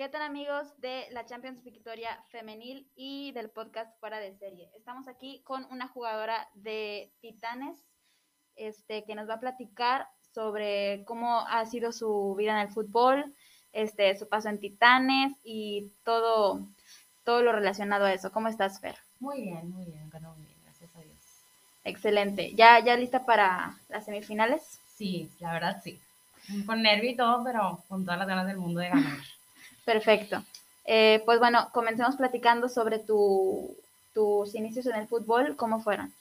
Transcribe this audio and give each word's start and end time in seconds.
¿Qué 0.00 0.08
tal 0.08 0.22
amigos 0.22 0.66
de 0.78 1.08
la 1.10 1.26
Champions 1.26 1.62
Victoria 1.62 2.18
Femenil 2.30 2.86
y 2.96 3.32
del 3.32 3.50
podcast 3.50 3.94
Fuera 4.00 4.18
de 4.18 4.34
Serie? 4.38 4.70
Estamos 4.74 5.06
aquí 5.08 5.42
con 5.44 5.66
una 5.70 5.88
jugadora 5.88 6.48
de 6.54 7.10
Titanes 7.20 7.76
este, 8.56 9.04
que 9.04 9.14
nos 9.14 9.28
va 9.28 9.34
a 9.34 9.40
platicar 9.40 10.08
sobre 10.32 11.04
cómo 11.04 11.40
ha 11.40 11.66
sido 11.66 11.92
su 11.92 12.34
vida 12.38 12.52
en 12.52 12.66
el 12.66 12.72
fútbol, 12.72 13.34
este, 13.74 14.18
su 14.18 14.26
paso 14.26 14.48
en 14.48 14.58
Titanes 14.58 15.34
y 15.44 15.92
todo, 16.02 16.60
todo 17.24 17.42
lo 17.42 17.52
relacionado 17.52 18.06
a 18.06 18.14
eso. 18.14 18.32
¿Cómo 18.32 18.48
estás, 18.48 18.80
Fer? 18.80 18.96
Muy 19.18 19.42
bien, 19.42 19.70
muy 19.70 19.84
bien, 19.84 20.08
ganó 20.08 20.32
muy 20.32 20.46
bien, 20.46 20.56
gracias 20.64 20.96
a 20.96 21.00
Dios. 21.00 21.18
Excelente. 21.84 22.54
¿Ya, 22.54 22.82
ya 22.82 22.96
lista 22.96 23.26
para 23.26 23.76
las 23.90 24.06
semifinales? 24.06 24.80
Sí, 24.96 25.28
la 25.40 25.52
verdad 25.52 25.82
sí. 25.84 26.00
Con 26.64 26.80
nervio 26.80 27.10
y 27.10 27.16
todo, 27.16 27.44
pero 27.44 27.82
con 27.86 28.06
todas 28.06 28.18
las 28.18 28.28
ganas 28.28 28.46
del 28.46 28.56
mundo 28.56 28.80
de 28.80 28.88
ganar. 28.88 29.18
Perfecto. 29.84 30.42
Eh, 30.84 31.22
pues 31.24 31.38
bueno, 31.38 31.68
comencemos 31.72 32.16
platicando 32.16 32.68
sobre 32.68 32.98
tu, 32.98 33.76
tus 34.14 34.54
inicios 34.54 34.86
en 34.86 34.96
el 34.96 35.08
fútbol, 35.08 35.56
¿cómo 35.56 35.80
fueron? 35.80 36.12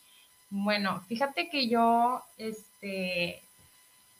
Bueno, 0.49 1.02
fíjate 1.08 1.49
que 1.49 1.68
yo 1.68 2.22
este, 2.38 3.41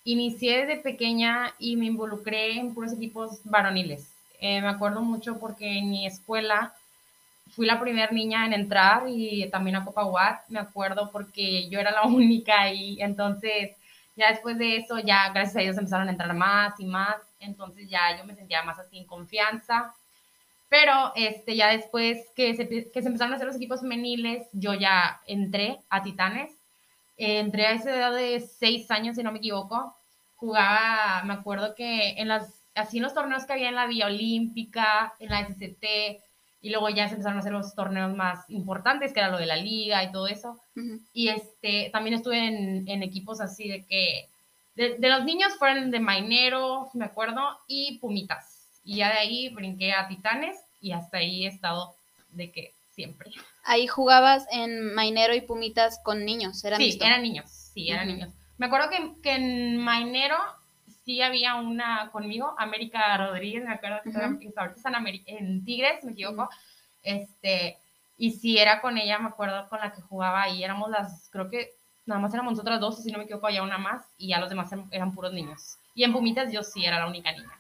inicié 0.04 0.66
desde 0.66 0.82
pequeña 0.82 1.54
y 1.60 1.76
me 1.76 1.88
involucré 1.88 2.58
en 2.58 2.74
puros 2.74 2.94
equipos 2.94 3.40
varoniles. 3.44 4.08
Eh, 4.40 4.62
me 4.62 4.70
acuerdo 4.70 5.02
mucho 5.02 5.40
porque 5.40 5.80
en 5.80 5.90
mi 5.90 6.06
escuela 6.06 6.74
fui 7.52 7.66
la 7.66 7.80
primera 7.80 8.12
niña 8.12 8.46
en 8.46 8.54
entrar 8.54 9.04
y 9.08 9.50
también 9.50 9.76
a 9.76 9.86
Copa 9.86 10.06
Watt. 10.06 10.48
Me 10.50 10.60
acuerdo 10.60 11.12
porque 11.12 11.68
yo 11.70 11.80
era 11.80 11.92
la 11.92 12.04
única 12.08 12.72
y 12.72 13.02
entonces 13.02 13.72
ya 14.20 14.30
después 14.30 14.58
de 14.58 14.78
eso, 14.78 15.00
ya 15.00 15.30
gracias 15.30 15.56
a 15.56 15.62
ellos 15.62 15.78
empezaron 15.78 16.08
a 16.08 16.12
entrar 16.12 16.34
más 16.34 16.80
y 16.80 16.86
más 16.86 17.18
entonces 17.40 17.90
ya 17.90 18.18
yo 18.18 18.26
me 18.26 18.36
sentía 18.36 18.64
más 18.64 18.78
así 18.80 18.98
en 18.98 19.06
confianza. 19.06 19.94
Pero 20.68 21.14
este, 21.16 21.56
ya 21.56 21.70
después 21.70 22.28
que 22.36 22.54
se, 22.56 22.68
que 22.68 23.02
se 23.02 23.08
empezaron 23.08 23.34
a 23.34 23.36
hacer 23.38 23.48
los 23.48 23.56
equipos 23.56 23.82
femeniles, 23.82 24.48
yo 24.52 24.74
ya 24.76 25.22
entré 25.26 25.80
a 25.90 26.04
Titanes. 26.04 26.52
entré 27.18 27.66
a 27.66 27.72
esa 27.72 27.96
edad 27.96 28.14
de 28.14 28.40
seis 28.40 28.92
años, 28.92 29.16
si 29.16 29.24
no 29.24 29.32
me 29.32 29.40
equivoco. 29.40 29.96
Jugaba, 30.36 31.24
me 31.24 31.34
acuerdo 31.34 31.76
que 31.76 32.12
en 32.12 32.28
las, 32.28 32.62
así 32.76 32.98
en 32.98 33.04
los 33.04 33.14
torneos 33.14 33.46
que 33.46 33.54
había 33.54 33.70
en 33.70 33.76
la 33.76 33.88
Vía 33.88 34.06
Olímpica, 34.06 35.14
en 35.20 35.30
la 35.30 35.46
SCT, 35.48 36.22
y 36.62 36.70
luego 36.70 36.90
ya 36.90 37.08
se 37.08 37.14
empezaron 37.14 37.38
a 37.38 37.42
hacer 37.42 37.54
los 37.54 37.74
torneos 37.74 38.16
más 38.16 38.50
importantes, 38.50 39.14
que 39.14 39.20
era 39.20 39.30
lo 39.30 39.38
de 39.38 39.46
la 39.46 39.56
liga 39.56 40.04
y 40.04 40.12
todo 40.12 40.28
eso. 40.28 40.60
Y 41.14 41.30
este, 41.30 41.90
también 41.92 42.16
estuve 42.16 42.48
en, 42.48 42.88
en, 42.88 43.04
equipos 43.04 43.42
así 43.42 43.68
de 43.68 43.86
que 43.86 44.30
de, 44.76 45.10
los 45.10 45.26
niños 45.26 45.56
fueron 45.58 45.92
de 45.92 46.00
Mainero, 46.00 46.90
me 46.94 47.06
acuerdo, 47.06 47.42
y 47.68 47.98
Pumitas. 48.00 48.80
Y 48.86 48.98
ya 48.98 49.12
de 49.12 49.20
ahí 49.20 49.50
brinqué 49.50 49.94
a 49.94 50.08
Titanes 50.08 50.58
y 50.82 50.94
hasta 50.94 51.18
ahí 51.18 51.46
he 51.46 51.50
estado 51.50 51.94
de 52.32 52.52
que 52.52 52.74
siempre. 52.94 53.32
Ahí 53.64 53.88
jugabas 53.88 54.46
en 54.52 54.94
Mainero 54.94 55.36
y 55.36 55.42
Pumitas 55.42 56.00
con 56.04 56.24
niños, 56.26 56.64
¿eran 56.64 56.80
Sí, 56.80 56.98
eran 57.02 57.22
niños, 57.22 57.50
sí, 57.50 57.90
eran 57.90 58.08
niños. 58.08 58.30
Me 58.58 58.68
acuerdo 58.68 58.90
que, 58.90 59.22
que, 59.22 59.36
en 59.36 59.78
Mainero 59.78 60.38
sí 61.10 61.24
había 61.24 61.56
una 61.56 62.12
conmigo, 62.12 62.54
América 62.60 63.18
Rodríguez, 63.18 63.66
me 63.66 63.74
acuerdo 63.74 63.98
que 64.04 64.12
ahorita 64.56 64.76
están 64.76 65.08
en 65.26 65.66
Tigres, 65.66 66.04
me 66.04 66.12
equivoco. 66.12 66.48
Este, 67.02 67.80
y 68.20 68.34
sí 68.34 68.60
era 68.60 68.80
con 68.80 68.96
ella, 68.96 69.18
me 69.18 69.30
acuerdo 69.30 69.68
con 69.70 69.80
la 69.80 69.92
que 69.92 70.04
jugaba 70.04 70.44
ahí, 70.44 70.64
éramos 70.64 70.92
las, 70.92 71.28
creo 71.32 71.50
que 71.50 71.72
nada 72.06 72.22
más 72.22 72.32
éramos 72.32 72.54
nosotras 72.54 72.80
dos, 72.80 73.02
si 73.02 73.12
no 73.12 73.18
me 73.18 73.24
equivoco, 73.24 73.48
había 73.48 73.64
una 73.64 73.80
más, 73.80 74.06
y 74.20 74.28
ya 74.28 74.40
los 74.40 74.50
demás 74.50 74.70
eran, 74.92 75.16
puros 75.16 75.34
niños. 75.34 75.78
Y 75.96 76.04
en 76.04 76.14
Pumitas 76.14 76.52
yo 76.52 76.62
sí 76.62 76.86
era 76.86 77.00
la 77.00 77.08
única 77.08 77.32
niña. 77.32 77.60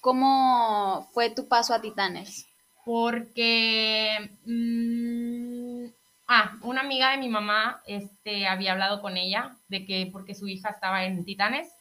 ¿Cómo 0.00 1.08
fue 1.12 1.30
tu 1.30 1.48
paso 1.48 1.74
a 1.74 1.80
Titanes? 1.80 2.46
Porque, 2.84 4.30
mm, 4.44 5.86
ah, 6.28 6.52
una 6.62 6.82
amiga 6.82 7.10
de 7.10 7.16
mi 7.16 7.28
mamá 7.28 7.82
este, 7.84 8.46
había 8.46 8.70
hablado 8.70 9.02
con 9.02 9.16
ella 9.16 9.56
de 9.66 9.84
que 9.84 10.08
porque 10.12 10.36
su 10.36 10.46
hija 10.46 10.70
estaba 10.70 11.02
en 11.02 11.24
Titanes, 11.24 11.75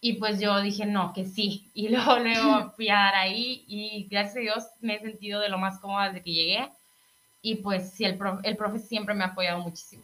y 0.00 0.14
pues 0.14 0.40
yo 0.40 0.60
dije, 0.60 0.86
no, 0.86 1.12
que 1.12 1.24
sí. 1.24 1.68
Y 1.74 1.88
luego, 1.90 2.18
luego 2.18 2.72
fui 2.76 2.88
a 2.88 2.94
dar 2.94 3.14
ahí 3.14 3.64
y 3.66 4.06
gracias 4.10 4.36
a 4.36 4.40
Dios 4.40 4.64
me 4.80 4.96
he 4.96 5.00
sentido 5.00 5.40
de 5.40 5.48
lo 5.48 5.58
más 5.58 5.78
cómoda 5.78 6.06
desde 6.08 6.22
que 6.22 6.32
llegué. 6.32 6.68
Y 7.42 7.56
pues 7.56 7.90
sí, 7.90 8.04
el, 8.04 8.18
el 8.42 8.56
profe 8.56 8.78
siempre 8.78 9.14
me 9.14 9.24
ha 9.24 9.28
apoyado 9.28 9.60
muchísimo. 9.60 10.02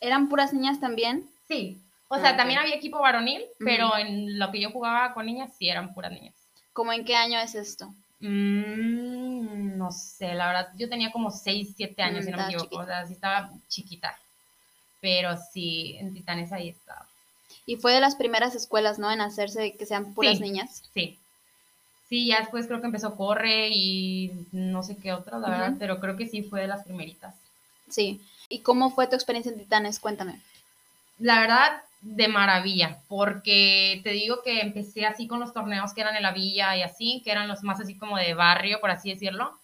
¿Eran 0.00 0.28
puras 0.28 0.52
niñas 0.52 0.78
también? 0.78 1.28
Sí. 1.48 1.78
O 2.08 2.16
sea, 2.16 2.30
ah, 2.30 2.36
también 2.36 2.60
había 2.60 2.76
equipo 2.76 3.00
varonil, 3.00 3.42
pero 3.58 3.96
en 3.96 4.38
lo 4.38 4.52
que 4.52 4.60
yo 4.60 4.70
jugaba 4.70 5.12
con 5.12 5.26
niñas 5.26 5.50
sí 5.58 5.68
eran 5.68 5.92
puras 5.92 6.12
niñas. 6.12 6.34
¿Cómo 6.72 6.92
en 6.92 7.04
qué 7.04 7.16
año 7.16 7.40
es 7.40 7.56
esto? 7.56 7.92
Mm, 8.20 9.76
no 9.76 9.90
sé, 9.90 10.34
la 10.34 10.46
verdad, 10.46 10.68
yo 10.76 10.88
tenía 10.88 11.10
como 11.10 11.30
6, 11.30 11.74
7 11.76 12.02
años, 12.02 12.24
si 12.24 12.30
no 12.30 12.36
me 12.36 12.44
mm, 12.44 12.50
equivoco, 12.50 12.76
o 12.76 12.86
sea, 12.86 13.04
sí 13.06 13.14
estaba 13.14 13.50
chiquita. 13.68 14.16
Pero 15.00 15.36
sí, 15.36 15.96
en 15.98 16.14
Titanes 16.14 16.52
ahí 16.52 16.68
estaba. 16.68 17.06
Y 17.66 17.76
fue 17.76 17.92
de 17.92 18.00
las 18.00 18.14
primeras 18.14 18.54
escuelas, 18.54 18.98
¿no? 18.98 19.10
En 19.10 19.20
hacerse 19.20 19.74
que 19.74 19.86
sean 19.86 20.14
puras 20.14 20.40
niñas. 20.40 20.84
Sí. 20.94 21.18
Sí, 22.08 22.26
ya 22.26 22.38
después 22.38 22.68
creo 22.68 22.80
que 22.80 22.86
empezó 22.86 23.16
Corre 23.16 23.68
y 23.70 24.30
no 24.52 24.84
sé 24.84 24.96
qué 24.96 25.12
otra, 25.12 25.38
la 25.38 25.50
verdad, 25.50 25.74
pero 25.78 25.98
creo 25.98 26.16
que 26.16 26.28
sí 26.28 26.42
fue 26.42 26.60
de 26.60 26.68
las 26.68 26.84
primeritas. 26.84 27.34
Sí. 27.90 28.20
¿Y 28.48 28.60
cómo 28.60 28.90
fue 28.90 29.08
tu 29.08 29.16
experiencia 29.16 29.50
en 29.50 29.58
Titanes? 29.58 29.98
Cuéntame. 29.98 30.40
La 31.18 31.40
verdad, 31.40 31.82
de 32.00 32.28
maravilla, 32.28 33.00
porque 33.08 34.00
te 34.04 34.10
digo 34.10 34.42
que 34.44 34.60
empecé 34.60 35.04
así 35.04 35.26
con 35.26 35.40
los 35.40 35.52
torneos 35.52 35.92
que 35.92 36.02
eran 36.02 36.14
en 36.14 36.22
la 36.22 36.30
villa 36.30 36.76
y 36.76 36.82
así, 36.82 37.22
que 37.24 37.32
eran 37.32 37.48
los 37.48 37.64
más 37.64 37.80
así 37.80 37.96
como 37.96 38.16
de 38.16 38.34
barrio, 38.34 38.80
por 38.80 38.90
así 38.90 39.10
decirlo. 39.10 39.58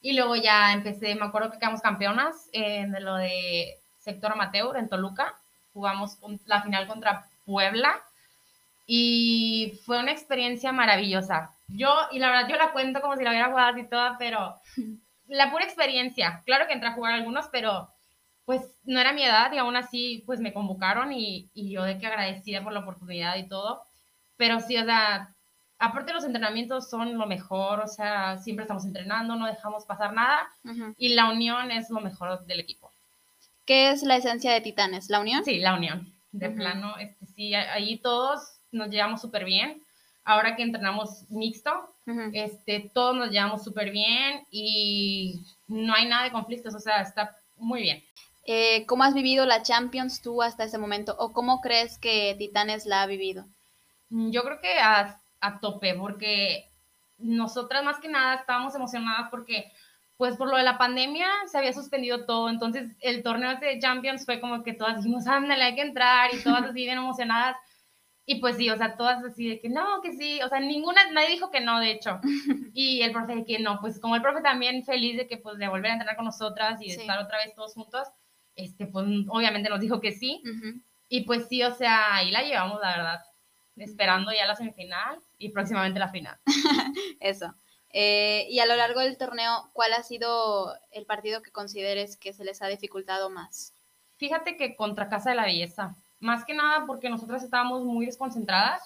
Y 0.00 0.12
luego 0.12 0.36
ya 0.36 0.72
empecé, 0.72 1.16
me 1.16 1.26
acuerdo 1.26 1.50
que 1.50 1.58
quedamos 1.58 1.80
campeonas 1.80 2.48
en 2.52 2.92
lo 3.04 3.16
de 3.16 3.76
sector 3.98 4.32
amateur 4.32 4.76
en 4.76 4.88
Toluca. 4.88 5.34
Jugamos 5.74 6.18
la 6.46 6.62
final 6.62 6.86
contra 6.86 7.26
Puebla 7.44 8.02
y 8.86 9.78
fue 9.84 10.00
una 10.00 10.12
experiencia 10.12 10.72
maravillosa. 10.72 11.50
Yo, 11.68 11.94
y 12.10 12.18
la 12.18 12.30
verdad, 12.30 12.48
yo 12.48 12.56
la 12.56 12.72
cuento 12.72 13.00
como 13.00 13.16
si 13.16 13.22
la 13.22 13.30
hubiera 13.30 13.50
jugado 13.50 13.72
así 13.72 13.84
toda, 13.84 14.16
pero 14.18 14.56
la 15.28 15.50
pura 15.50 15.64
experiencia. 15.64 16.42
Claro 16.44 16.66
que 16.66 16.72
entré 16.72 16.88
a 16.88 16.94
jugar 16.94 17.14
algunos, 17.14 17.46
pero 17.48 17.88
pues 18.44 18.62
no 18.84 18.98
era 18.98 19.12
mi 19.12 19.22
edad 19.22 19.52
y 19.52 19.58
aún 19.58 19.76
así 19.76 20.24
pues 20.26 20.40
me 20.40 20.52
convocaron 20.52 21.12
y, 21.12 21.48
y, 21.54 21.70
yo 21.70 21.84
de 21.84 21.98
que 21.98 22.06
agradecida 22.06 22.64
por 22.64 22.72
la 22.72 22.80
oportunidad 22.80 23.36
y 23.36 23.46
todo. 23.46 23.82
Pero 24.36 24.58
sí, 24.58 24.76
o 24.76 24.84
sea, 24.84 25.28
aparte 25.80 26.12
los 26.12 26.24
entrenamientos 26.24 26.88
son 26.88 27.16
lo 27.16 27.26
mejor, 27.26 27.80
o 27.80 27.88
sea, 27.88 28.38
siempre 28.38 28.64
estamos 28.64 28.84
entrenando, 28.84 29.34
no 29.34 29.46
dejamos 29.46 29.84
pasar 29.86 30.12
nada 30.12 30.48
y 30.96 31.14
la 31.14 31.30
unión 31.30 31.70
es 31.70 31.90
lo 31.90 32.00
mejor 32.00 32.44
del 32.44 32.60
equipo. 32.60 32.90
¿Qué 33.66 33.90
es 33.90 34.02
la 34.02 34.16
esencia 34.16 34.52
de 34.52 34.60
Titanes? 34.60 35.08
¿La 35.10 35.20
unión? 35.20 35.44
Sí, 35.44 35.58
la 35.58 35.74
unión. 35.74 36.12
De 36.32 36.50
plano, 36.50 36.96
este, 36.98 37.19
sí, 37.40 37.54
ahí 37.54 37.96
todos 37.96 38.60
nos 38.70 38.90
llevamos 38.90 39.22
súper 39.22 39.46
bien. 39.46 39.82
Ahora 40.24 40.56
que 40.56 40.62
entrenamos 40.62 41.24
mixto, 41.30 41.70
este, 42.34 42.90
todos 42.92 43.16
nos 43.16 43.30
llevamos 43.30 43.64
súper 43.64 43.90
bien 43.90 44.46
y 44.50 45.40
no 45.66 45.94
hay 45.94 46.06
nada 46.06 46.24
de 46.24 46.32
conflictos, 46.32 46.74
o 46.74 46.78
sea, 46.78 47.00
está 47.00 47.36
muy 47.56 47.80
bien. 47.80 48.04
Eh, 48.46 48.84
¿Cómo 48.86 49.04
has 49.04 49.14
vivido 49.14 49.46
la 49.46 49.62
Champions 49.62 50.20
tú 50.20 50.42
hasta 50.42 50.64
ese 50.64 50.76
momento? 50.76 51.16
¿O 51.18 51.32
cómo 51.32 51.62
crees 51.62 51.98
que 51.98 52.36
Titanes 52.38 52.84
la 52.84 53.02
ha 53.02 53.06
vivido? 53.06 53.46
Mm, 54.10 54.30
yo 54.30 54.42
creo 54.42 54.60
que 54.60 54.78
a, 54.78 55.18
a 55.40 55.60
tope, 55.60 55.94
porque 55.94 56.68
nosotras 57.16 57.82
más 57.82 57.98
que 58.00 58.08
nada 58.08 58.34
estábamos 58.34 58.74
emocionadas 58.74 59.30
porque 59.30 59.72
pues 60.20 60.36
por 60.36 60.50
lo 60.50 60.58
de 60.58 60.64
la 60.64 60.76
pandemia 60.76 61.26
se 61.46 61.56
había 61.56 61.72
suspendido 61.72 62.26
todo, 62.26 62.50
entonces 62.50 62.94
el 63.00 63.22
torneo 63.22 63.58
de 63.58 63.78
Champions 63.78 64.26
fue 64.26 64.38
como 64.38 64.62
que 64.62 64.74
todas 64.74 64.98
dijimos, 64.98 65.26
ándale, 65.26 65.64
hay 65.64 65.74
que 65.74 65.80
entrar, 65.80 66.28
y 66.34 66.42
todas 66.42 66.62
así 66.64 66.84
bien 66.84 66.98
emocionadas, 66.98 67.56
y 68.26 68.34
pues 68.34 68.58
sí, 68.58 68.68
o 68.68 68.76
sea, 68.76 68.98
todas 68.98 69.24
así 69.24 69.48
de 69.48 69.60
que 69.60 69.70
no, 69.70 70.02
que 70.02 70.12
sí, 70.12 70.38
o 70.42 70.48
sea, 70.50 70.60
ninguna, 70.60 71.10
nadie 71.12 71.30
dijo 71.30 71.50
que 71.50 71.62
no, 71.62 71.80
de 71.80 71.92
hecho, 71.92 72.20
y 72.74 73.00
el 73.00 73.12
profe 73.12 73.34
de 73.34 73.44
que 73.46 73.60
no, 73.60 73.80
pues 73.80 73.98
como 73.98 74.14
el 74.14 74.20
profe 74.20 74.42
también 74.42 74.84
feliz 74.84 75.16
de 75.16 75.26
que 75.26 75.38
pues 75.38 75.56
de 75.56 75.68
volver 75.68 75.90
a 75.90 75.94
entrenar 75.94 76.16
con 76.16 76.26
nosotras 76.26 76.82
y 76.82 76.88
de 76.88 76.96
estar 76.96 77.18
otra 77.18 77.38
vez 77.38 77.54
todos 77.54 77.72
juntos, 77.72 78.06
este, 78.56 78.86
pues 78.86 79.06
obviamente 79.30 79.70
nos 79.70 79.80
dijo 79.80 80.02
que 80.02 80.12
sí. 80.12 80.42
Y 81.08 81.22
pues 81.22 81.48
sí, 81.48 81.62
o 81.62 81.74
sea, 81.74 82.16
ahí 82.16 82.30
la 82.30 82.42
llevamos, 82.42 82.78
la 82.82 82.94
verdad, 82.94 83.20
esperando 83.76 84.32
ya 84.32 84.46
la 84.46 84.54
semifinal 84.54 85.18
y 85.38 85.48
próximamente 85.48 85.98
la 85.98 86.10
final. 86.10 86.38
Eso. 87.20 87.54
Eh, 87.92 88.46
y 88.50 88.60
a 88.60 88.66
lo 88.66 88.76
largo 88.76 89.00
del 89.00 89.16
torneo, 89.16 89.68
¿cuál 89.72 89.92
ha 89.94 90.02
sido 90.02 90.74
el 90.92 91.06
partido 91.06 91.42
que 91.42 91.50
consideres 91.50 92.16
que 92.16 92.32
se 92.32 92.44
les 92.44 92.62
ha 92.62 92.68
dificultado 92.68 93.30
más? 93.30 93.72
Fíjate 94.16 94.56
que 94.56 94.76
contra 94.76 95.08
Casa 95.08 95.30
de 95.30 95.36
la 95.36 95.44
Belleza, 95.44 95.96
más 96.20 96.44
que 96.44 96.54
nada 96.54 96.86
porque 96.86 97.08
nosotras 97.08 97.42
estábamos 97.42 97.82
muy 97.84 98.06
desconcentradas, 98.06 98.82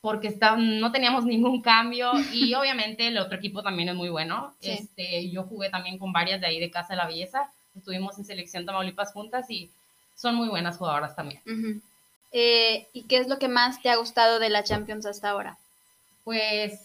porque 0.00 0.28
está, 0.28 0.56
no 0.56 0.92
teníamos 0.92 1.24
ningún 1.24 1.62
cambio 1.62 2.12
y 2.32 2.54
obviamente 2.54 3.08
el 3.08 3.18
otro 3.18 3.36
equipo 3.36 3.62
también 3.62 3.90
es 3.90 3.94
muy 3.94 4.08
bueno. 4.08 4.54
Este, 4.60 5.30
yo 5.30 5.44
jugué 5.44 5.70
también 5.70 5.98
con 5.98 6.12
varias 6.12 6.40
de 6.40 6.46
ahí 6.46 6.58
de 6.58 6.70
Casa 6.70 6.94
de 6.94 6.96
la 6.96 7.06
Belleza 7.06 7.50
estuvimos 7.76 8.18
en 8.18 8.24
selección 8.24 8.66
Tamaulipas 8.66 9.12
juntas 9.12 9.50
y 9.50 9.70
son 10.16 10.34
muy 10.34 10.48
buenas 10.48 10.76
jugadoras 10.76 11.14
también. 11.14 11.40
Eh, 12.32 12.86
¿Y 12.92 13.02
qué 13.02 13.18
es 13.18 13.28
lo 13.28 13.38
que 13.38 13.48
más 13.48 13.80
te 13.82 13.90
ha 13.90 13.96
gustado 13.96 14.38
de 14.38 14.48
la 14.48 14.64
Champions 14.64 15.06
hasta 15.06 15.30
ahora? 15.30 15.58
Pues 16.24 16.80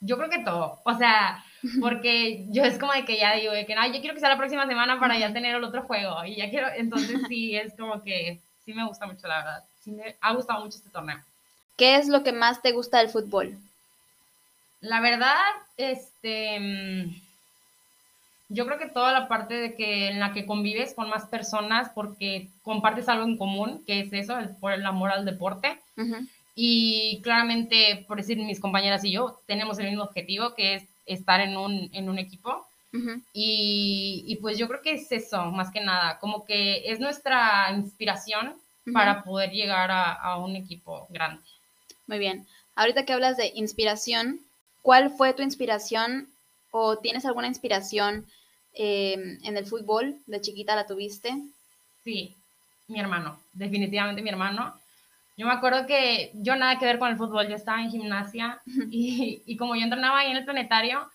Yo 0.00 0.16
creo 0.16 0.30
que 0.30 0.44
todo, 0.44 0.80
o 0.84 0.94
sea, 0.96 1.44
porque 1.80 2.46
yo 2.48 2.64
es 2.64 2.78
como 2.78 2.92
de 2.92 3.04
que 3.04 3.18
ya 3.18 3.34
digo, 3.34 3.52
de 3.52 3.66
que 3.66 3.74
no, 3.74 3.86
yo 3.86 4.00
quiero 4.00 4.14
que 4.14 4.20
sea 4.20 4.28
la 4.28 4.38
próxima 4.38 4.66
semana 4.66 5.00
para 5.00 5.18
ya 5.18 5.32
tener 5.32 5.56
el 5.56 5.64
otro 5.64 5.82
juego 5.82 6.24
y 6.24 6.36
ya 6.36 6.50
quiero, 6.50 6.68
entonces 6.76 7.20
sí, 7.28 7.56
es 7.56 7.74
como 7.76 8.02
que 8.02 8.40
sí 8.64 8.72
me 8.74 8.86
gusta 8.86 9.06
mucho, 9.06 9.26
la 9.26 9.38
verdad, 9.38 9.64
sí 9.82 9.90
me 9.90 10.16
ha 10.20 10.32
gustado 10.34 10.64
mucho 10.64 10.76
este 10.78 10.90
torneo. 10.90 11.18
¿Qué 11.76 11.96
es 11.96 12.08
lo 12.08 12.22
que 12.22 12.32
más 12.32 12.60
te 12.60 12.72
gusta 12.72 12.98
del 12.98 13.08
fútbol? 13.08 13.56
La 14.80 15.00
verdad, 15.00 15.36
este, 15.76 16.58
mm, 16.60 17.20
yo 18.48 18.66
creo 18.66 18.78
que 18.78 18.88
toda 18.88 19.12
la 19.12 19.28
parte 19.28 19.54
de 19.54 19.74
que 19.74 20.08
en 20.08 20.20
la 20.20 20.32
que 20.32 20.46
convives 20.46 20.94
con 20.94 21.08
más 21.10 21.26
personas 21.26 21.90
porque 21.94 22.48
compartes 22.62 23.08
algo 23.08 23.24
en 23.24 23.36
común, 23.36 23.84
que 23.86 24.00
es 24.00 24.12
eso, 24.12 24.38
el, 24.38 24.50
por 24.56 24.72
el 24.72 24.84
amor 24.86 25.10
al 25.10 25.24
deporte. 25.24 25.78
Y 26.60 27.20
claramente, 27.22 28.04
por 28.08 28.16
decir, 28.16 28.36
mis 28.38 28.58
compañeras 28.58 29.04
y 29.04 29.12
yo 29.12 29.40
tenemos 29.46 29.78
el 29.78 29.86
mismo 29.86 30.02
objetivo, 30.02 30.54
que 30.54 30.74
es 30.74 30.84
estar 31.06 31.40
en 31.40 31.56
un, 31.56 31.88
en 31.92 32.08
un 32.08 32.18
equipo. 32.18 32.66
y, 33.32 34.24
y, 34.26 34.36
pues 34.36 34.56
yo 34.58 34.66
creo 34.66 34.82
que 34.82 34.94
es 34.94 35.12
eso, 35.12 35.44
más 35.52 35.70
que 35.70 35.80
nada, 35.80 36.18
como 36.18 36.44
que 36.44 36.90
es 36.90 36.98
nuestra 36.98 37.70
inspiración 37.72 38.54
para 38.92 39.22
poder 39.22 39.50
llegar 39.50 39.90
a, 39.90 40.14
a 40.14 40.38
un 40.38 40.56
equipo 40.56 41.06
grande. 41.10 41.42
Muy 42.06 42.18
bien. 42.18 42.46
Ahorita 42.74 43.04
que 43.04 43.12
hablas 43.12 43.36
de 43.36 43.52
inspiración, 43.54 44.40
¿cuál 44.82 45.10
fue 45.10 45.34
tu 45.34 45.42
inspiración 45.42 46.28
o 46.70 46.96
tienes 46.96 47.26
alguna 47.26 47.48
inspiración 47.48 48.26
Em, 48.80 49.40
en 49.42 49.56
el 49.56 49.66
fútbol? 49.66 50.14
¿De 50.26 50.40
chiquita 50.40 50.76
la 50.76 50.86
tuviste? 50.86 51.36
Sí, 52.04 52.32
mi 52.86 53.00
hermano, 53.00 53.40
definitivamente 53.52 54.22
mi 54.22 54.28
hermano. 54.30 54.72
Yo 55.38 55.46
me 55.46 55.52
acuerdo 55.52 55.86
que 55.86 56.32
yo 56.34 56.56
nada 56.56 56.80
que 56.80 56.84
ver 56.84 56.98
con 56.98 57.10
el 57.10 57.16
fútbol, 57.16 57.46
yo 57.48 57.54
estaba 57.54 57.80
en 57.80 57.90
gimnasia 57.90 58.60
y, 58.90 59.40
y 59.46 59.56
como 59.56 59.76
yo 59.76 59.82
entrenaba 59.82 60.18
ahí 60.18 60.32
en 60.32 60.36
el 60.36 60.44
planetario, 60.44 61.08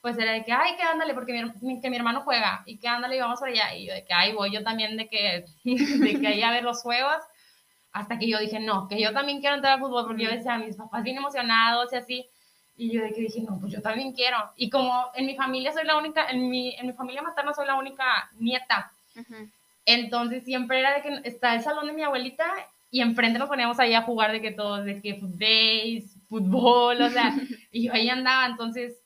pues 0.00 0.18
era 0.18 0.32
de 0.32 0.44
que, 0.44 0.52
ay, 0.52 0.76
que 0.76 0.82
ándale, 0.82 1.14
porque 1.14 1.32
mi, 1.62 1.80
que 1.80 1.88
mi 1.88 1.96
hermano 1.96 2.22
juega, 2.22 2.64
y 2.66 2.78
que 2.78 2.88
ándale, 2.88 3.16
y 3.16 3.20
vamos 3.20 3.38
por 3.38 3.48
allá, 3.48 3.72
y 3.76 3.86
yo 3.86 3.94
de 3.94 4.04
que, 4.04 4.12
ay, 4.12 4.32
voy 4.32 4.52
yo 4.52 4.64
también 4.64 4.96
de 4.96 5.08
que, 5.08 5.44
de 5.64 6.20
que 6.20 6.26
ahí 6.26 6.42
a 6.42 6.50
ver 6.50 6.64
los 6.64 6.82
juegos, 6.82 7.18
hasta 7.92 8.18
que 8.18 8.28
yo 8.28 8.40
dije, 8.40 8.58
no, 8.58 8.88
que 8.88 9.00
yo 9.00 9.12
también 9.12 9.38
quiero 9.38 9.54
entrar 9.54 9.74
al 9.74 9.80
fútbol, 9.80 10.06
porque 10.06 10.24
yo 10.24 10.30
decía, 10.30 10.58
mis 10.58 10.76
papás 10.76 11.04
bien 11.04 11.16
emocionados 11.16 11.92
y 11.92 11.96
así, 11.96 12.26
y 12.76 12.92
yo 12.92 13.02
de 13.02 13.12
que 13.12 13.20
dije, 13.20 13.42
no, 13.42 13.60
pues 13.60 13.72
yo 13.72 13.82
también 13.82 14.12
quiero. 14.12 14.38
Y 14.56 14.70
como 14.70 15.06
en 15.14 15.26
mi 15.26 15.34
familia 15.36 15.72
soy 15.72 15.84
la 15.84 15.96
única, 15.96 16.28
en 16.30 16.48
mi, 16.48 16.74
en 16.76 16.86
mi 16.86 16.92
familia 16.92 17.22
materna 17.22 17.52
soy 17.52 17.66
la 17.66 17.74
única 17.74 18.30
nieta. 18.38 18.92
Entonces 19.84 20.44
siempre 20.44 20.78
era 20.78 20.94
de 20.94 21.02
que 21.02 21.28
está 21.28 21.54
el 21.54 21.62
salón 21.62 21.88
de 21.88 21.92
mi 21.92 22.04
abuelita 22.04 22.46
y 22.90 23.00
enfrente 23.00 23.38
nos 23.38 23.48
poníamos 23.48 23.78
ahí 23.78 23.94
a 23.94 24.02
jugar 24.02 24.32
de 24.32 24.40
que 24.40 24.52
todos, 24.52 24.84
de 24.84 25.00
que 25.00 25.16
fútbol, 25.16 26.02
fútbol, 26.28 27.02
o 27.02 27.10
sea, 27.10 27.34
y 27.72 27.86
yo 27.86 27.92
ahí 27.92 28.08
andaba. 28.08 28.46
Entonces 28.46 28.96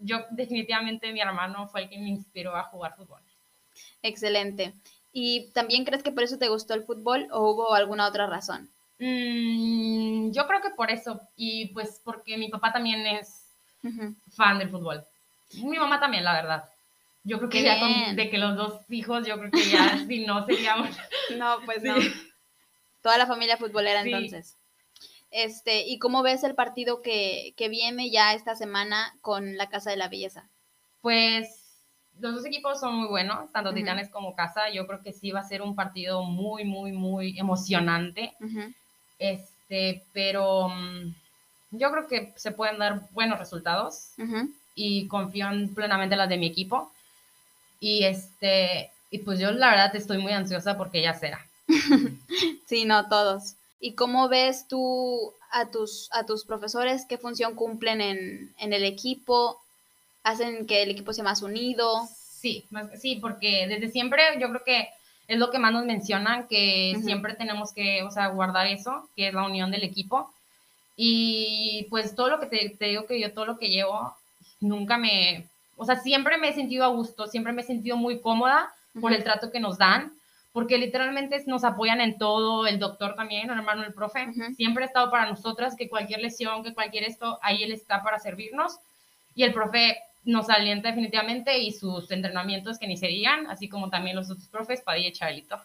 yo 0.00 0.24
definitivamente 0.30 1.12
mi 1.12 1.20
hermano 1.20 1.68
fue 1.68 1.82
el 1.82 1.88
que 1.88 1.98
me 1.98 2.08
inspiró 2.08 2.56
a 2.56 2.64
jugar 2.64 2.94
fútbol. 2.96 3.20
Excelente. 4.02 4.74
¿Y 5.12 5.50
también 5.52 5.84
crees 5.84 6.02
que 6.02 6.12
por 6.12 6.22
eso 6.22 6.38
te 6.38 6.48
gustó 6.48 6.74
el 6.74 6.84
fútbol 6.84 7.28
o 7.32 7.50
hubo 7.50 7.74
alguna 7.74 8.06
otra 8.06 8.26
razón? 8.26 8.68
Mm, 8.98 10.30
yo 10.32 10.46
creo 10.46 10.60
que 10.60 10.70
por 10.70 10.90
eso, 10.90 11.20
y 11.36 11.66
pues 11.66 12.00
porque 12.04 12.36
mi 12.36 12.48
papá 12.48 12.72
también 12.72 13.06
es 13.06 13.44
fan 14.32 14.58
del 14.58 14.70
fútbol. 14.70 15.04
Mi 15.62 15.78
mamá 15.78 15.98
también, 15.98 16.24
la 16.24 16.34
verdad. 16.34 16.64
Yo 17.24 17.38
creo 17.38 17.50
que 17.50 17.62
ya 17.62 17.78
con, 17.78 18.16
de 18.16 18.30
que 18.30 18.38
los 18.38 18.56
dos 18.56 18.90
hijos, 18.90 19.26
yo 19.26 19.38
creo 19.38 19.50
que 19.50 19.70
ya 19.70 19.98
si 20.08 20.24
no 20.24 20.44
seríamos. 20.46 20.90
No, 21.36 21.58
pues 21.64 21.82
no. 21.82 21.94
Toda 23.02 23.18
la 23.18 23.26
familia 23.26 23.56
futbolera 23.56 24.02
entonces. 24.02 24.56
Este, 25.30 25.86
¿y 25.86 25.98
cómo 25.98 26.22
ves 26.22 26.42
el 26.42 26.54
partido 26.54 27.02
que, 27.02 27.52
que 27.56 27.68
viene 27.68 28.10
ya 28.10 28.34
esta 28.34 28.56
semana 28.56 29.14
con 29.20 29.56
la 29.56 29.68
Casa 29.68 29.90
de 29.90 29.96
la 29.96 30.08
Belleza? 30.08 30.48
Pues 31.00 31.68
los 32.20 32.34
dos 32.34 32.44
equipos 32.46 32.80
son 32.80 32.94
muy 32.96 33.08
buenos, 33.08 33.50
tanto 33.52 33.72
Titanes 33.72 34.08
como 34.08 34.34
Casa. 34.34 34.70
Yo 34.70 34.86
creo 34.86 35.02
que 35.02 35.12
sí 35.12 35.30
va 35.30 35.40
a 35.40 35.48
ser 35.48 35.62
un 35.62 35.76
partido 35.76 36.22
muy, 36.22 36.64
muy, 36.64 36.92
muy 36.92 37.38
emocionante. 37.38 38.34
Este, 39.18 40.02
pero 40.12 40.68
mm, 40.68 41.14
yo 41.72 41.90
creo 41.92 42.06
que 42.08 42.32
se 42.36 42.52
pueden 42.52 42.78
dar 42.78 43.02
buenos 43.12 43.38
resultados 43.38 44.12
y 44.74 45.06
confío 45.08 45.50
en 45.50 45.74
plenamente 45.74 46.16
las 46.16 46.28
de 46.28 46.38
mi 46.38 46.46
equipo. 46.46 46.92
Y 47.80 48.04
este, 48.04 48.90
y 49.10 49.18
pues 49.18 49.38
yo 49.38 49.52
la 49.52 49.70
verdad 49.70 49.94
estoy 49.94 50.18
muy 50.18 50.32
ansiosa 50.32 50.76
porque 50.76 51.00
ya 51.00 51.14
será. 51.14 51.46
sí, 52.66 52.84
no, 52.84 53.08
todos. 53.08 53.54
¿Y 53.80 53.92
cómo 53.92 54.28
ves 54.28 54.66
tú 54.68 55.32
a 55.50 55.70
tus, 55.70 56.08
a 56.12 56.26
tus 56.26 56.44
profesores? 56.44 57.04
¿Qué 57.08 57.18
función 57.18 57.54
cumplen 57.54 58.00
en, 58.00 58.54
en 58.58 58.72
el 58.72 58.84
equipo? 58.84 59.60
¿Hacen 60.24 60.66
que 60.66 60.82
el 60.82 60.90
equipo 60.90 61.12
sea 61.12 61.24
más 61.24 61.42
unido? 61.42 62.08
Sí, 62.40 62.64
sí, 63.00 63.16
porque 63.16 63.66
desde 63.66 63.90
siempre 63.90 64.22
yo 64.40 64.48
creo 64.48 64.64
que 64.64 64.88
es 65.28 65.38
lo 65.38 65.50
que 65.50 65.58
más 65.58 65.72
nos 65.72 65.84
mencionan, 65.84 66.48
que 66.48 66.98
siempre 67.04 67.34
tenemos 67.34 67.72
que, 67.72 68.02
o 68.02 68.10
sea, 68.10 68.28
guardar 68.28 68.66
eso, 68.66 69.08
que 69.14 69.28
es 69.28 69.34
la 69.34 69.44
unión 69.44 69.70
del 69.70 69.84
equipo. 69.84 70.32
Y 70.96 71.86
pues 71.90 72.14
todo 72.14 72.30
lo 72.30 72.40
que 72.40 72.46
te, 72.46 72.86
digo 72.86 73.06
que 73.06 73.20
yo, 73.20 73.32
todo 73.32 73.44
lo 73.44 73.58
que 73.58 73.68
llevo, 73.68 74.14
nunca 74.60 74.96
me, 74.96 75.46
o 75.76 75.84
sea, 75.84 76.00
siempre 76.00 76.38
me 76.38 76.48
he 76.48 76.54
sentido 76.54 76.84
a 76.84 76.88
gusto, 76.88 77.26
siempre 77.26 77.52
me 77.52 77.62
he 77.62 77.64
sentido 77.64 77.96
muy 77.96 78.20
cómoda 78.20 78.72
por 79.00 79.12
el 79.12 79.22
trato 79.22 79.52
que 79.52 79.60
nos 79.60 79.78
dan, 79.78 80.12
porque 80.52 80.78
literalmente 80.78 81.42
nos 81.46 81.64
apoyan 81.64 82.00
en 82.00 82.18
todo, 82.18 82.66
el 82.66 82.78
doctor 82.78 83.14
también, 83.14 83.50
el 83.50 83.58
hermano, 83.58 83.84
el 83.84 83.92
profe, 83.92 84.32
siempre 84.56 84.84
ha 84.84 84.86
estado 84.86 85.10
para 85.10 85.28
nosotras, 85.28 85.76
que 85.76 85.88
cualquier 85.88 86.20
lesión, 86.20 86.64
que 86.64 86.74
cualquier 86.74 87.04
esto, 87.04 87.38
ahí 87.42 87.62
él 87.62 87.72
está 87.72 88.02
para 88.02 88.18
servirnos. 88.18 88.78
Y 89.34 89.44
el 89.44 89.52
profe 89.52 89.98
nos 90.24 90.50
alienta 90.50 90.88
definitivamente 90.88 91.58
y 91.58 91.72
sus 91.72 92.10
entrenamientos 92.10 92.78
que 92.78 92.86
ni 92.86 92.96
se 92.96 93.06
digan, 93.06 93.46
así 93.46 93.68
como 93.68 93.88
también 93.88 94.16
los 94.16 94.30
otros 94.30 94.48
profes, 94.48 94.80
Padilla 94.80 95.08
y 95.08 95.12
Chabelito. 95.12 95.60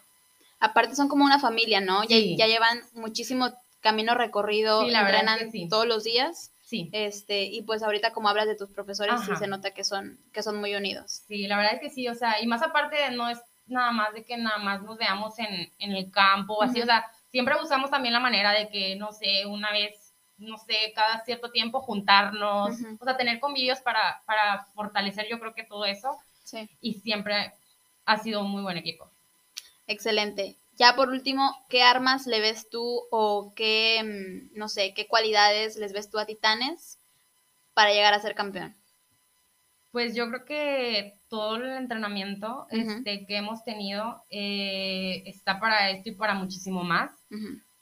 Aparte 0.60 0.94
son 0.94 1.08
como 1.08 1.24
una 1.24 1.38
familia, 1.38 1.80
¿no? 1.80 2.04
Ya, 2.04 2.16
ya 2.18 2.46
llevan 2.46 2.80
muchísimo 2.94 3.52
camino 3.80 4.14
recorrido, 4.14 4.82
sí, 4.84 4.94
entrenan 4.94 5.38
todos 5.68 5.86
los 5.86 6.04
días. 6.04 6.50
Sí. 6.62 6.88
Este, 6.92 7.42
y 7.42 7.62
pues 7.62 7.82
ahorita 7.82 8.12
como 8.12 8.28
hablas 8.28 8.46
de 8.46 8.56
tus 8.56 8.70
profesores, 8.70 9.20
sí 9.26 9.32
se 9.38 9.46
nota 9.46 9.72
que 9.72 9.84
son, 9.84 10.18
que 10.32 10.42
son 10.42 10.56
muy 10.56 10.74
unidos. 10.74 11.22
Sí, 11.28 11.46
la 11.46 11.58
verdad 11.58 11.74
es 11.74 11.80
que 11.80 11.90
sí, 11.90 12.08
o 12.08 12.14
sea, 12.14 12.40
y 12.40 12.46
más 12.46 12.62
aparte 12.62 12.96
no 13.10 13.28
es 13.28 13.38
nada 13.66 13.92
más 13.92 14.12
de 14.12 14.24
que 14.24 14.36
nada 14.36 14.58
más 14.58 14.82
nos 14.82 14.98
veamos 14.98 15.38
en, 15.38 15.72
en 15.78 15.92
el 15.92 16.10
campo, 16.10 16.62
así, 16.62 16.80
o 16.80 16.86
sea, 16.86 17.10
siempre 17.30 17.58
buscamos 17.58 17.90
también 17.90 18.14
la 18.14 18.20
manera 18.20 18.52
de 18.52 18.68
que, 18.68 18.96
no 18.96 19.12
sé, 19.12 19.46
una 19.46 19.72
vez 19.72 20.04
no 20.38 20.58
sé, 20.58 20.92
cada 20.94 21.24
cierto 21.24 21.50
tiempo 21.50 21.80
juntarnos, 21.80 22.76
o 22.98 23.04
sea, 23.04 23.16
tener 23.16 23.40
convivios 23.40 23.80
para, 23.80 24.22
para 24.26 24.64
fortalecer 24.74 25.26
yo 25.28 25.38
creo 25.38 25.54
que 25.54 25.64
todo 25.64 25.84
eso. 25.84 26.16
Sí. 26.42 26.68
Y 26.80 26.94
siempre 26.94 27.52
ha 28.04 28.18
sido 28.18 28.40
un 28.40 28.50
muy 28.50 28.62
buen 28.62 28.76
equipo. 28.76 29.08
Excelente. 29.86 30.56
Ya 30.76 30.96
por 30.96 31.08
último, 31.08 31.56
¿qué 31.68 31.82
armas 31.82 32.26
le 32.26 32.40
ves 32.40 32.68
tú 32.68 33.02
o 33.10 33.52
qué, 33.54 34.02
mm, 34.52 34.58
no 34.58 34.68
sé, 34.68 34.92
qué 34.92 35.06
cualidades 35.06 35.76
les 35.76 35.92
ves 35.92 36.10
tú 36.10 36.18
a 36.18 36.26
Titanes 36.26 36.98
para 37.74 37.92
llegar 37.92 38.12
a 38.12 38.20
ser 38.20 38.34
campeón? 38.34 38.74
Pues 39.94 40.16
yo 40.16 40.28
creo 40.28 40.44
que 40.44 41.14
todo 41.28 41.54
el 41.54 41.70
entrenamiento 41.70 42.66
este, 42.70 43.26
que 43.26 43.36
hemos 43.36 43.62
tenido 43.62 44.20
eh, 44.28 45.22
está 45.24 45.60
para 45.60 45.88
esto 45.90 46.08
y 46.08 46.16
para 46.16 46.34
muchísimo 46.34 46.82
más, 46.82 47.12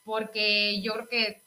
porque 0.05 0.79
yo 0.83 0.93
creo 0.93 1.07
que 1.07 1.41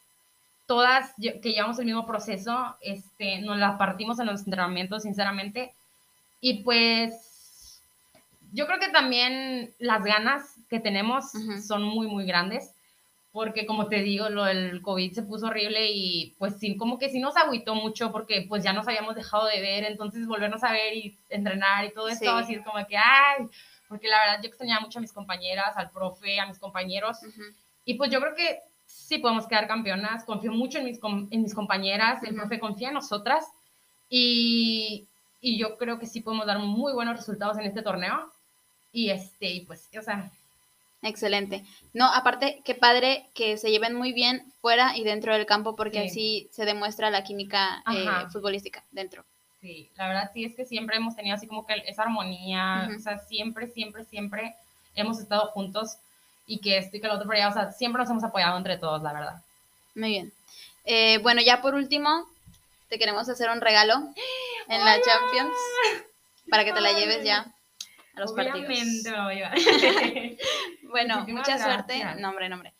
todas 0.66 1.12
que 1.20 1.52
llevamos 1.52 1.78
el 1.78 1.84
mismo 1.84 2.04
proceso, 2.04 2.74
este, 2.80 3.42
nos 3.42 3.58
la 3.58 3.78
partimos 3.78 4.18
en 4.18 4.26
los 4.26 4.40
entrenamientos, 4.40 5.04
sinceramente. 5.04 5.72
Y 6.40 6.64
pues 6.64 7.80
yo 8.52 8.66
creo 8.66 8.80
que 8.80 8.88
también 8.88 9.72
las 9.78 10.02
ganas 10.02 10.56
que 10.68 10.80
tenemos 10.80 11.26
son 11.64 11.84
muy, 11.84 12.08
muy 12.08 12.26
grandes, 12.26 12.72
porque 13.36 13.66
como 13.66 13.86
te 13.86 14.00
digo, 14.00 14.30
lo 14.30 14.44
del 14.44 14.80
COVID 14.80 15.12
se 15.12 15.22
puso 15.22 15.48
horrible 15.48 15.90
y 15.92 16.34
pues 16.38 16.58
sí, 16.58 16.74
como 16.78 16.98
que 16.98 17.10
sí 17.10 17.20
nos 17.20 17.36
agüitó 17.36 17.74
mucho 17.74 18.10
porque 18.10 18.46
pues 18.48 18.64
ya 18.64 18.72
nos 18.72 18.88
habíamos 18.88 19.14
dejado 19.14 19.44
de 19.44 19.60
ver, 19.60 19.84
entonces 19.84 20.26
volvernos 20.26 20.64
a 20.64 20.72
ver 20.72 20.96
y 20.96 21.14
entrenar 21.28 21.84
y 21.84 21.92
todo 21.92 22.08
esto, 22.08 22.30
así 22.30 22.54
es 22.54 22.64
como 22.64 22.84
que, 22.86 22.96
ay, 22.96 23.46
porque 23.90 24.08
la 24.08 24.20
verdad 24.20 24.40
yo 24.42 24.48
extrañaba 24.48 24.80
mucho 24.80 25.00
a 25.00 25.02
mis 25.02 25.12
compañeras, 25.12 25.76
al 25.76 25.90
profe, 25.90 26.40
a 26.40 26.46
mis 26.46 26.58
compañeros. 26.58 27.18
Y 27.84 27.94
pues 27.94 28.10
yo 28.10 28.20
creo 28.20 28.34
que 28.34 28.58
sí 28.86 29.18
podemos 29.18 29.46
quedar 29.46 29.68
campeonas. 29.68 30.24
Confío 30.24 30.52
mucho 30.52 30.78
en 30.78 30.84
mis, 30.86 30.98
en 31.30 31.42
mis 31.42 31.54
compañeras, 31.54 32.22
el 32.22 32.34
profe 32.34 32.58
confía 32.58 32.88
en 32.88 32.94
nosotras 32.94 33.44
y, 34.08 35.06
y, 35.42 35.58
yo 35.58 35.76
creo 35.76 35.98
que 35.98 36.06
sí 36.06 36.22
podemos 36.22 36.46
dar 36.46 36.58
muy 36.58 36.94
buenos 36.94 37.16
resultados 37.16 37.58
en 37.58 37.66
este 37.66 37.82
torneo. 37.82 38.32
Y 38.94 39.10
este, 39.10 39.62
pues, 39.66 39.90
o 39.98 40.02
sea. 40.02 40.30
Excelente. 41.02 41.64
No, 41.92 42.12
aparte, 42.12 42.62
qué 42.64 42.74
padre 42.74 43.26
que 43.34 43.58
se 43.58 43.70
lleven 43.70 43.94
muy 43.94 44.12
bien 44.12 44.44
fuera 44.60 44.96
y 44.96 45.04
dentro 45.04 45.32
del 45.34 45.46
campo, 45.46 45.76
porque 45.76 46.06
así 46.06 46.48
se 46.52 46.64
demuestra 46.64 47.10
la 47.10 47.22
química 47.22 47.82
eh, 47.92 48.06
futbolística 48.32 48.82
dentro. 48.90 49.24
Sí, 49.60 49.88
la 49.96 50.08
verdad 50.08 50.30
sí 50.32 50.44
es 50.44 50.54
que 50.54 50.64
siempre 50.64 50.96
hemos 50.96 51.16
tenido 51.16 51.34
así 51.34 51.46
como 51.46 51.66
que 51.66 51.74
esa 51.86 52.02
armonía, 52.02 52.88
o 52.94 53.00
sea, 53.00 53.18
siempre, 53.18 53.68
siempre, 53.68 54.04
siempre 54.04 54.54
hemos 54.94 55.18
estado 55.18 55.48
juntos 55.48 55.96
y 56.46 56.58
que 56.58 56.78
esto 56.78 56.96
y 56.96 57.00
que 57.00 57.08
lo 57.08 57.14
otro, 57.14 57.28
pero 57.28 57.48
o 57.48 57.52
sea, 57.52 57.72
siempre 57.72 58.00
nos 58.00 58.10
hemos 58.10 58.24
apoyado 58.24 58.56
entre 58.56 58.78
todos, 58.78 59.02
la 59.02 59.12
verdad. 59.12 59.42
Muy 59.94 60.10
bien. 60.10 60.32
Eh, 60.84 61.18
bueno, 61.18 61.42
ya 61.42 61.60
por 61.60 61.74
último, 61.74 62.26
te 62.88 62.98
queremos 62.98 63.28
hacer 63.28 63.50
un 63.50 63.60
regalo 63.60 63.94
en 64.68 64.84
la 64.84 65.00
Champions 65.00 65.56
para 66.48 66.64
que 66.64 66.72
te 66.72 66.80
la 66.80 66.92
lleves 66.92 67.24
ya 67.24 67.52
a 68.16 68.20
los 68.20 68.32
Obviamente 68.32 69.10
partidos. 69.10 69.50
Bueno, 70.90 71.16
Muchísimas 71.20 71.48
mucha 71.48 71.58
suerte. 71.58 72.02
Nombre, 72.18 72.48
nombre. 72.48 72.74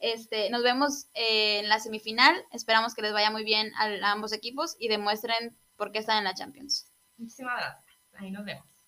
Este, 0.00 0.48
nos 0.50 0.62
vemos 0.62 1.08
eh, 1.14 1.60
en 1.60 1.68
la 1.68 1.78
semifinal. 1.78 2.34
Esperamos 2.52 2.94
que 2.94 3.02
les 3.02 3.12
vaya 3.12 3.30
muy 3.30 3.44
bien 3.44 3.72
a, 3.76 3.84
a 3.84 4.12
ambos 4.12 4.32
equipos 4.32 4.76
y 4.78 4.88
demuestren 4.88 5.56
por 5.76 5.92
qué 5.92 5.98
están 5.98 6.18
en 6.18 6.24
la 6.24 6.34
Champions. 6.34 6.90
Muchísimas 7.18 7.56
gracias. 7.58 7.84
Ahí 8.14 8.30
nos 8.30 8.44
vemos. 8.44 8.79